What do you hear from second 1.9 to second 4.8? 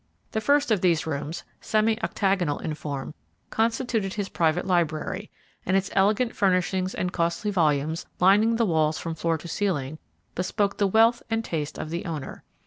octagonal in form, constituted his private